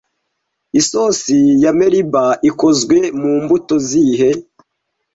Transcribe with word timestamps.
Isosi 0.79 1.37
ya 1.63 1.71
Melba 1.77 2.25
ikozwe 2.49 2.97
mu 3.19 3.31
mbuto 3.41 3.75
zihe 3.87 4.29